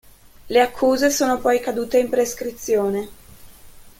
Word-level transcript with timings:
Le 0.49 0.59
accuse 0.59 1.11
sono 1.11 1.37
poi 1.39 1.59
cadute 1.59 1.99
in 1.99 2.09
prescrizione. 2.09 3.09